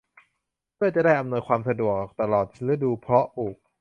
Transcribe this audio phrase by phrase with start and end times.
[0.75, 3.57] เพื่อจะได้อำนวยความสะดวกตลอดฤดูเพาะปลูก